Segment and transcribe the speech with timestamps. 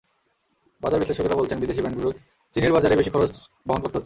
[0.81, 2.15] বাজার বিশ্লেষকেরা বলছেন, বিদেশি ব্র্যান্ডগুলোর
[2.53, 3.31] চীনের বাজারে বেশি খরচ
[3.67, 3.99] বহন করতে হচ্ছে।